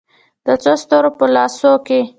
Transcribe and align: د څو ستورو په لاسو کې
د 0.45 0.47
څو 0.63 0.73
ستورو 0.81 1.09
په 1.17 1.25
لاسو 1.35 1.71
کې 1.85 1.99